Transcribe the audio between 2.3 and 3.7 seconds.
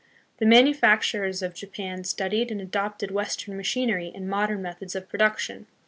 and adopted western